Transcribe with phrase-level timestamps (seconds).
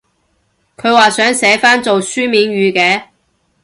[0.77, 3.03] 佢話想寫返做書面語嘅？